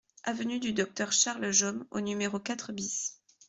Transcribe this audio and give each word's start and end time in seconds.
Avenue 0.23 0.59
du 0.59 0.73
Docteur 0.73 1.11
Charles 1.11 1.51
Jaume 1.51 1.85
au 1.91 2.01
numéro 2.01 2.39
quatre 2.39 2.73
BIS 2.73 3.19